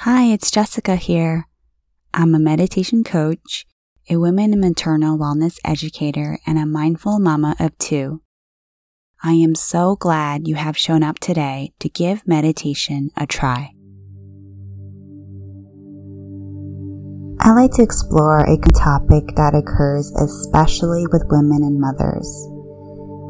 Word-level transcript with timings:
Hi, 0.00 0.24
it's 0.24 0.50
Jessica 0.50 0.96
here. 0.96 1.48
I'm 2.12 2.34
a 2.34 2.38
meditation 2.38 3.02
coach, 3.02 3.66
a 4.10 4.18
women 4.18 4.52
and 4.52 4.60
maternal 4.60 5.18
wellness 5.18 5.58
educator, 5.64 6.38
and 6.46 6.58
a 6.58 6.66
mindful 6.66 7.18
mama 7.18 7.56
of 7.58 7.76
two. 7.78 8.20
I 9.24 9.32
am 9.32 9.54
so 9.54 9.96
glad 9.96 10.46
you 10.46 10.56
have 10.56 10.76
shown 10.76 11.02
up 11.02 11.18
today 11.18 11.72
to 11.80 11.88
give 11.88 12.28
meditation 12.28 13.10
a 13.16 13.26
try. 13.26 13.72
I 17.40 17.52
like 17.52 17.72
to 17.72 17.82
explore 17.82 18.40
a 18.40 18.58
topic 18.78 19.34
that 19.36 19.54
occurs 19.54 20.12
especially 20.12 21.06
with 21.10 21.24
women 21.30 21.62
and 21.62 21.80
mothers, 21.80 22.28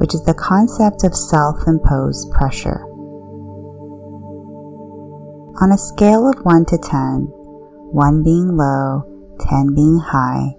which 0.01 0.15
is 0.15 0.25
the 0.25 0.35
concept 0.35 1.05
of 1.05 1.15
self 1.15 1.57
imposed 1.69 2.29
pressure. 2.33 2.85
On 5.59 5.73
a 5.73 5.79
scale 5.79 6.29
of 6.29 6.45
1 6.45 6.67
to 6.67 6.77
10, 6.77 7.29
1 7.97 8.23
being 8.23 8.59
low, 8.59 9.37
10 9.41 9.75
being 9.75 9.99
high, 9.99 10.53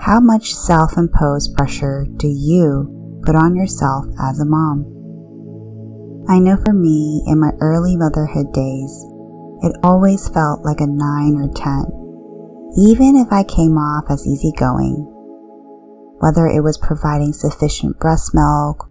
how 0.00 0.18
much 0.18 0.52
self 0.52 0.98
imposed 0.98 1.54
pressure 1.56 2.06
do 2.16 2.26
you 2.26 3.20
put 3.24 3.36
on 3.36 3.54
yourself 3.54 4.06
as 4.20 4.40
a 4.40 4.44
mom? 4.44 4.82
I 6.28 6.40
know 6.40 6.56
for 6.56 6.72
me, 6.72 7.22
in 7.28 7.38
my 7.38 7.52
early 7.60 7.96
motherhood 7.96 8.52
days, 8.52 8.90
it 9.62 9.78
always 9.84 10.28
felt 10.28 10.64
like 10.64 10.80
a 10.80 10.88
9 10.88 10.96
or 11.36 11.46
10, 11.54 11.86
even 12.82 13.14
if 13.14 13.30
I 13.30 13.44
came 13.44 13.78
off 13.78 14.10
as 14.10 14.26
easygoing. 14.26 15.06
Whether 16.18 16.48
it 16.48 16.64
was 16.64 16.78
providing 16.78 17.32
sufficient 17.32 18.00
breast 18.00 18.34
milk 18.34 18.90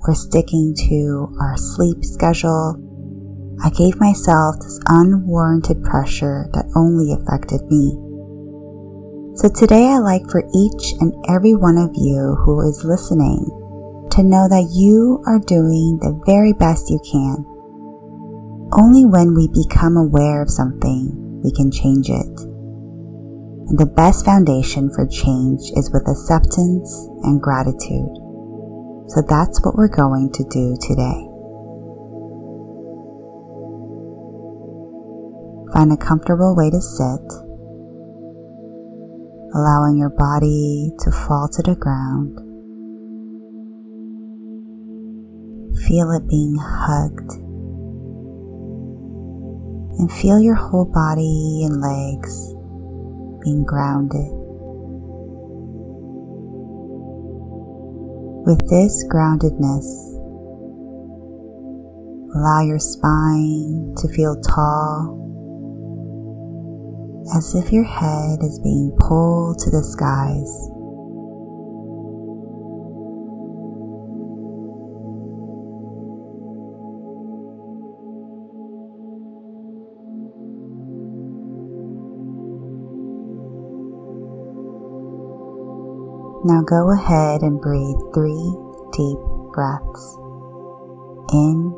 or 0.00 0.16
sticking 0.16 0.74
to 0.88 1.32
our 1.40 1.56
sleep 1.56 2.02
schedule 2.02 2.87
I 3.62 3.70
gave 3.70 4.00
myself 4.00 4.56
this 4.60 4.78
unwarranted 4.86 5.82
pressure 5.82 6.46
that 6.54 6.70
only 6.76 7.12
affected 7.12 7.62
me. 7.66 7.98
So 9.36 9.48
today 9.48 9.86
I 9.86 9.98
like 9.98 10.22
for 10.30 10.42
each 10.54 10.94
and 11.00 11.14
every 11.28 11.54
one 11.54 11.78
of 11.78 11.90
you 11.94 12.36
who 12.42 12.60
is 12.68 12.84
listening 12.84 13.46
to 14.10 14.22
know 14.22 14.48
that 14.48 14.70
you 14.74 15.22
are 15.26 15.38
doing 15.38 15.98
the 16.02 16.18
very 16.26 16.52
best 16.52 16.90
you 16.90 16.98
can. 17.02 17.46
Only 18.74 19.06
when 19.06 19.34
we 19.34 19.48
become 19.50 19.96
aware 19.96 20.42
of 20.42 20.50
something, 20.50 21.40
we 21.42 21.52
can 21.52 21.70
change 21.70 22.10
it. 22.10 22.34
And 23.70 23.78
the 23.78 23.86
best 23.86 24.24
foundation 24.24 24.90
for 24.90 25.06
change 25.06 25.70
is 25.76 25.90
with 25.92 26.08
acceptance 26.08 26.90
and 27.22 27.40
gratitude. 27.40 28.10
So 29.10 29.22
that's 29.22 29.62
what 29.64 29.76
we're 29.76 29.88
going 29.88 30.32
to 30.32 30.44
do 30.50 30.76
today. 30.82 31.27
Find 35.72 35.92
a 35.92 35.96
comfortable 35.98 36.56
way 36.56 36.70
to 36.70 36.80
sit, 36.80 37.20
allowing 39.54 39.98
your 39.98 40.08
body 40.08 40.92
to 41.00 41.10
fall 41.10 41.46
to 41.52 41.62
the 41.62 41.76
ground. 41.76 42.38
Feel 45.86 46.10
it 46.12 46.26
being 46.26 46.56
hugged. 46.58 47.32
And 49.98 50.10
feel 50.10 50.40
your 50.40 50.54
whole 50.54 50.86
body 50.86 51.64
and 51.64 51.80
legs 51.82 52.54
being 53.44 53.64
grounded. 53.64 54.32
With 58.46 58.66
this 58.70 59.04
groundedness, 59.12 59.84
allow 62.34 62.62
your 62.62 62.78
spine 62.78 63.94
to 63.98 64.08
feel 64.08 64.40
tall 64.40 65.27
as 67.36 67.54
if 67.54 67.72
your 67.72 67.84
head 67.84 68.38
is 68.42 68.58
being 68.60 68.96
pulled 68.98 69.58
to 69.58 69.70
the 69.70 69.82
skies. 69.82 70.70
Now 86.44 86.62
go 86.62 86.92
ahead 86.92 87.42
and 87.42 87.60
breathe 87.60 87.98
three 88.14 88.56
deep 88.92 89.18
breaths 89.52 90.16
in 91.32 91.74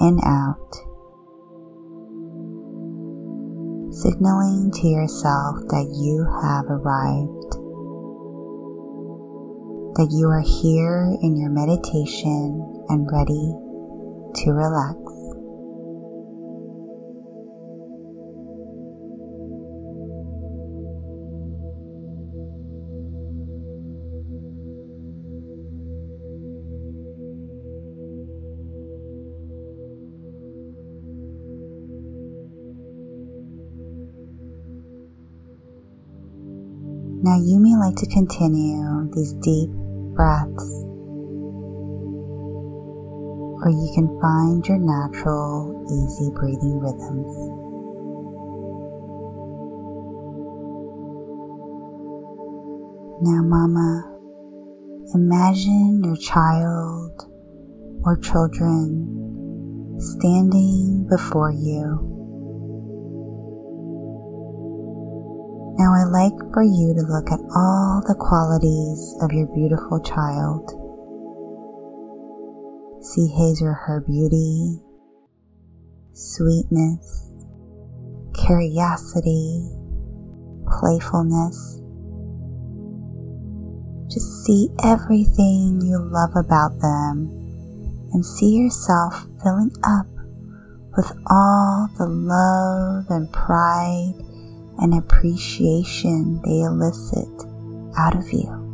and 0.00 0.18
out 0.24 0.93
signaling 4.04 4.70
to 4.70 4.86
yourself 4.86 5.56
that 5.72 5.88
you 5.96 6.28
have 6.44 6.68
arrived, 6.68 7.56
that 9.96 10.12
you 10.12 10.28
are 10.28 10.44
here 10.44 11.16
in 11.22 11.40
your 11.40 11.48
meditation 11.48 12.84
and 12.90 13.08
ready 13.10 13.48
to 14.44 14.52
relax. 14.52 15.23
Now 37.24 37.40
you 37.40 37.58
may 37.58 37.74
like 37.74 37.96
to 37.96 38.06
continue 38.08 39.08
these 39.16 39.32
deep 39.40 39.70
breaths, 40.12 40.84
or 43.64 43.70
you 43.70 43.90
can 43.94 44.20
find 44.20 44.66
your 44.66 44.76
natural, 44.76 45.86
easy 45.88 46.30
breathing 46.34 46.80
rhythms. 46.80 47.32
Now, 53.22 53.40
Mama, 53.42 54.18
imagine 55.14 56.04
your 56.04 56.16
child 56.16 57.22
or 58.04 58.18
children 58.18 59.96
standing 59.98 61.06
before 61.08 61.52
you 61.52 62.13
Now 65.76 65.92
I'd 65.92 66.12
like 66.12 66.38
for 66.52 66.62
you 66.62 66.94
to 66.94 67.02
look 67.02 67.32
at 67.32 67.40
all 67.56 68.00
the 68.06 68.14
qualities 68.14 69.16
of 69.20 69.32
your 69.32 69.48
beautiful 69.48 69.98
child. 69.98 70.70
See 73.02 73.26
his 73.26 73.60
or 73.60 73.72
her 73.72 74.00
beauty, 74.00 74.78
sweetness, 76.12 77.28
curiosity, 78.34 79.68
playfulness. 80.78 81.80
Just 84.06 84.44
see 84.44 84.68
everything 84.84 85.80
you 85.82 85.98
love 85.98 86.36
about 86.36 86.78
them 86.78 87.26
and 88.12 88.24
see 88.24 88.54
yourself 88.54 89.26
filling 89.42 89.72
up 89.82 90.06
with 90.96 91.10
all 91.26 91.88
the 91.98 92.06
love 92.06 93.06
and 93.10 93.32
pride 93.32 94.14
and 94.78 94.94
appreciation 94.94 96.40
they 96.42 96.60
elicit 96.60 97.28
out 97.96 98.16
of 98.16 98.32
you. 98.32 98.64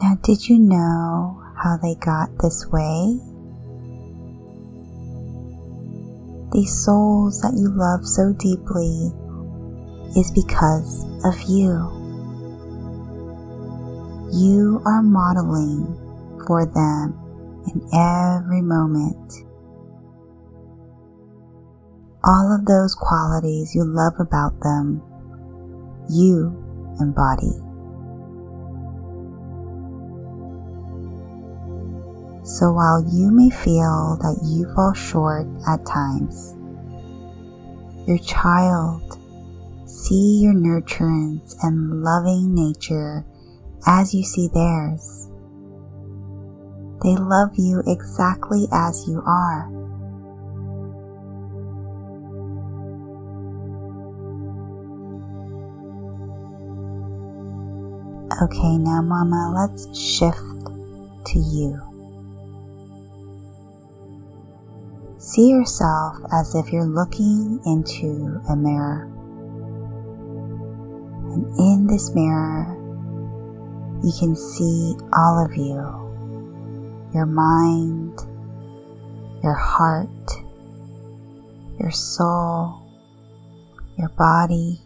Now, 0.00 0.16
did 0.22 0.48
you 0.48 0.58
know 0.58 1.42
how 1.56 1.78
they 1.78 1.94
got 1.96 2.28
this 2.38 2.66
way? 2.70 3.18
These 6.52 6.84
souls 6.84 7.40
that 7.42 7.54
you 7.56 7.68
love 7.68 8.06
so 8.06 8.32
deeply 8.32 9.12
is 10.16 10.30
because 10.30 11.04
of 11.24 11.38
you. 11.46 11.92
You 14.32 14.82
are 14.86 15.02
modeling 15.02 15.84
for 16.46 16.64
them 16.64 17.12
in 17.68 17.82
every 17.92 18.62
moment. 18.62 19.44
All 22.24 22.52
of 22.52 22.64
those 22.64 22.94
qualities 22.94 23.74
you 23.74 23.84
love 23.84 24.14
about 24.18 24.58
them, 24.60 25.02
you 26.10 26.50
embody. 26.98 27.52
So 32.44 32.72
while 32.72 33.04
you 33.12 33.30
may 33.30 33.50
feel 33.50 34.16
that 34.22 34.38
you 34.44 34.72
fall 34.74 34.94
short 34.94 35.46
at 35.68 35.84
times, 35.84 36.56
your 38.08 38.18
child 38.18 39.15
See 39.96 40.40
your 40.42 40.52
nurturance 40.52 41.56
and 41.62 42.02
loving 42.04 42.54
nature 42.54 43.24
as 43.86 44.14
you 44.14 44.22
see 44.24 44.46
theirs. 44.52 45.30
They 47.02 47.16
love 47.16 47.52
you 47.56 47.82
exactly 47.86 48.66
as 48.72 49.08
you 49.08 49.22
are. 49.26 49.72
Okay, 58.42 58.76
now, 58.76 59.00
Mama, 59.00 59.54
let's 59.56 59.98
shift 59.98 60.36
to 61.24 61.38
you. 61.38 61.80
See 65.16 65.48
yourself 65.48 66.18
as 66.34 66.54
if 66.54 66.70
you're 66.70 66.84
looking 66.84 67.60
into 67.64 68.42
a 68.50 68.54
mirror. 68.54 69.15
In 71.58 71.86
this 71.86 72.14
mirror, 72.14 72.76
you 74.02 74.12
can 74.18 74.36
see 74.36 74.94
all 75.12 75.44
of 75.44 75.56
you 75.56 76.04
your 77.14 77.24
mind, 77.24 78.18
your 79.42 79.54
heart, 79.54 80.08
your 81.80 81.90
soul, 81.90 82.82
your 83.96 84.10
body, 84.10 84.80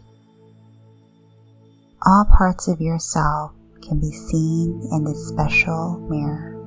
all 2.05 2.25
parts 2.25 2.69
of 2.69 2.79
yourself 2.79 3.51
can 3.81 3.99
be 3.99 4.11
seen 4.11 4.87
in 4.93 5.03
this 5.03 5.27
special 5.27 5.99
mirror. 6.09 6.60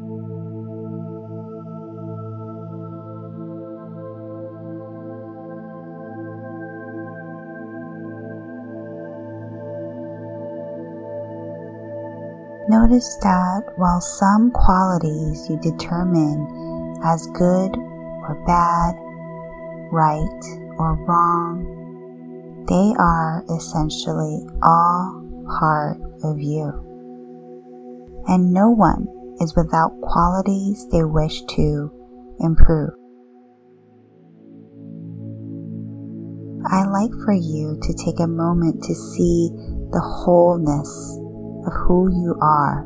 Notice 12.68 13.18
that 13.20 13.74
while 13.76 14.00
some 14.00 14.50
qualities 14.50 15.46
you 15.50 15.58
determine 15.60 16.98
as 17.04 17.26
good 17.34 17.76
or 17.76 18.42
bad, 18.46 18.94
right 19.92 20.42
or 20.78 20.96
wrong, 21.04 22.64
they 22.66 22.94
are 22.98 23.44
essentially 23.54 24.46
all 24.62 25.20
part 25.60 25.98
of 26.22 26.40
you. 26.40 26.72
And 28.28 28.54
no 28.54 28.70
one 28.70 29.08
is 29.40 29.54
without 29.54 30.00
qualities 30.00 30.86
they 30.90 31.04
wish 31.04 31.42
to 31.42 31.92
improve. 32.40 32.94
I 36.66 36.84
like 36.86 37.12
for 37.26 37.34
you 37.34 37.78
to 37.82 37.92
take 37.92 38.20
a 38.20 38.26
moment 38.26 38.82
to 38.84 38.94
see 38.94 39.50
the 39.92 40.00
wholeness 40.00 41.20
of 41.66 41.72
who 41.72 42.10
you 42.10 42.36
are, 42.40 42.84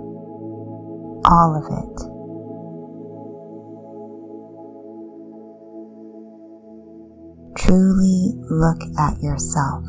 all 1.26 1.56
of 1.56 1.64
it. 1.70 1.98
Truly 7.58 8.34
look 8.50 8.80
at 8.98 9.20
yourself. 9.22 9.84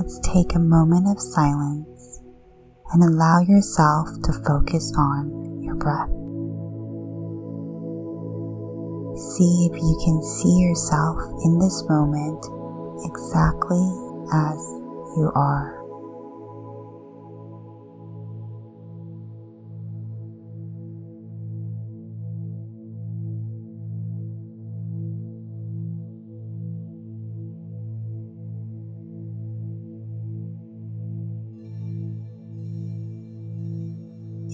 let's 0.00 0.18
take 0.20 0.54
a 0.54 0.58
moment 0.58 1.06
of 1.06 1.20
silence 1.20 2.22
and 2.92 3.04
allow 3.04 3.40
yourself 3.40 4.08
to 4.24 4.32
focus 4.32 4.92
on 4.96 5.62
your 5.62 5.74
breath. 5.74 6.19
See 9.20 9.68
if 9.70 9.76
you 9.76 10.00
can 10.02 10.22
see 10.22 10.56
yourself 10.60 11.20
in 11.44 11.58
this 11.58 11.84
moment 11.90 12.42
exactly 13.04 13.84
as 14.32 14.58
you 15.14 15.30
are. 15.34 15.76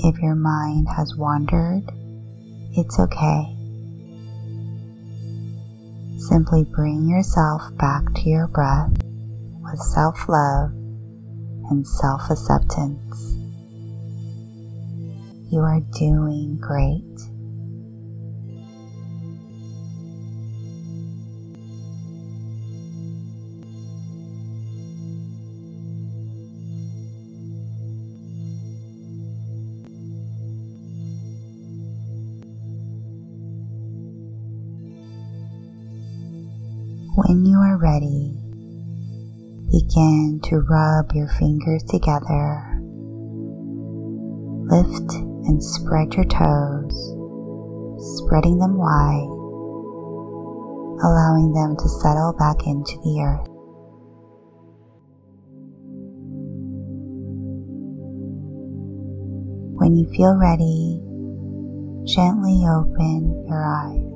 If 0.05 0.19
your 0.21 0.35
mind 0.35 0.89
has 0.97 1.15
wandered, 1.17 1.85
it's 2.77 2.99
okay. 2.99 3.56
Simply 6.29 6.65
bring 6.65 7.09
yourself 7.09 7.63
back 7.79 8.03
to 8.15 8.29
your 8.29 8.49
breath 8.49 8.91
with 9.63 9.79
self 9.79 10.29
love 10.29 10.71
and 11.71 11.87
self 11.87 12.29
acceptance. 12.29 13.37
You 15.53 15.61
are 15.61 15.79
doing 15.97 16.59
great. 16.61 17.36
When 37.27 37.45
you 37.45 37.59
are 37.59 37.77
ready, 37.77 38.39
begin 39.73 40.39
to 40.45 40.61
rub 40.61 41.11
your 41.13 41.27
fingers 41.27 41.83
together. 41.83 42.79
Lift 44.71 45.13
and 45.51 45.61
spread 45.61 46.15
your 46.15 46.27
toes, 46.27 46.95
spreading 48.23 48.61
them 48.61 48.79
wide, 48.79 49.27
allowing 51.03 51.53
them 51.53 51.75
to 51.75 51.89
settle 51.99 52.33
back 52.39 52.65
into 52.65 52.97
the 53.03 53.21
earth. 53.21 53.49
When 59.75 59.97
you 59.97 60.07
feel 60.15 60.37
ready, 60.37 61.03
gently 62.07 62.63
open 62.71 63.43
your 63.49 63.67
eyes. 63.67 64.16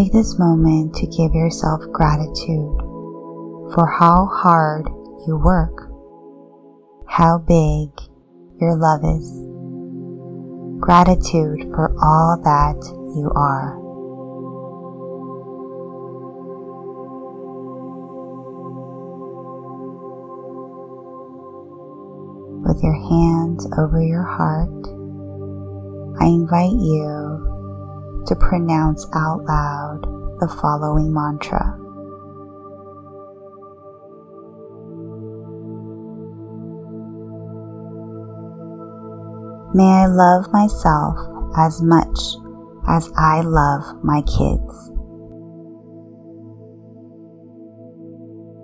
Take 0.00 0.12
this 0.12 0.38
moment 0.38 0.94
to 0.94 1.06
give 1.08 1.34
yourself 1.34 1.82
gratitude 1.92 2.78
for 3.74 3.86
how 3.86 4.30
hard 4.32 4.86
you 5.26 5.36
work, 5.36 5.76
how 7.06 7.36
big 7.36 7.90
your 8.58 8.76
love 8.76 9.04
is, 9.04 9.28
gratitude 10.80 11.68
for 11.74 11.92
all 12.02 12.40
that 12.42 12.80
you 13.14 13.30
are. 13.36 13.76
With 22.64 22.82
your 22.82 22.94
hands 22.94 23.68
over 23.76 24.00
your 24.00 24.24
heart, 24.24 24.70
I 26.22 26.24
invite 26.24 26.72
you 26.72 27.29
to 28.26 28.36
pronounce 28.36 29.06
out 29.14 29.44
loud 29.44 30.02
the 30.40 30.48
following 30.60 31.12
mantra. 31.12 31.76
May 39.72 39.84
I 39.84 40.06
love 40.06 40.52
myself 40.52 41.16
as 41.56 41.80
much 41.80 42.18
as 42.88 43.10
I 43.16 43.42
love 43.42 44.02
my 44.02 44.22
kids. 44.22 44.90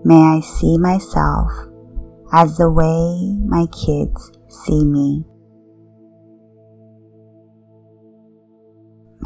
May 0.04 0.20
I 0.20 0.40
see 0.40 0.78
myself 0.78 1.52
as 2.32 2.58
the 2.58 2.70
way 2.70 3.36
my 3.46 3.66
kids 3.66 4.32
see 4.48 4.84
me. 4.84 5.24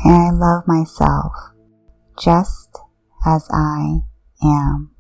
May 0.05 0.13
I 0.13 0.31
love 0.31 0.65
myself 0.67 1.33
just 2.19 2.79
as 3.27 3.49
I 3.53 4.01
am. 4.43 4.91